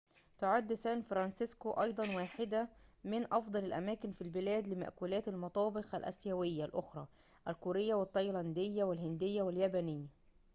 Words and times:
تعد 0.37 0.73
سان 0.73 1.01
فرانسيسكو 1.01 1.71
أيضاً 1.71 2.15
واحدة 2.15 2.69
من 3.03 3.33
أفضل 3.33 3.65
الأماكن 3.65 4.11
في 4.11 4.21
البلاد 4.21 4.67
لمأكولات 4.67 5.27
المطابخ 5.27 5.95
الآسيوية 5.95 6.65
الأخرى 6.65 7.07
الكورية 7.47 7.93
والتايلاندية 7.93 8.83
والهندية 8.83 9.41
واليابانية 9.41 10.07